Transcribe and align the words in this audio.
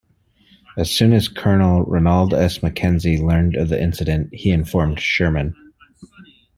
As 0.79 0.89
soon 0.89 1.13
as 1.13 1.27
Colonel 1.27 1.83
Ranald 1.83 2.33
S. 2.33 2.63
Mackenzie 2.63 3.19
learned 3.19 3.53
of 3.55 3.69
the 3.69 3.79
incident, 3.79 4.33
he 4.33 4.49
informed 4.49 4.99
Sherman. 4.99 5.53